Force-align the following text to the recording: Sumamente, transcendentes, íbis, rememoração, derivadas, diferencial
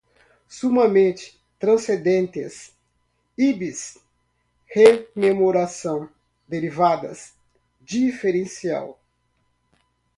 Sumamente, 0.49 1.39
transcendentes, 1.59 2.73
íbis, 3.37 3.99
rememoração, 4.67 6.09
derivadas, 6.47 7.35
diferencial 7.81 8.99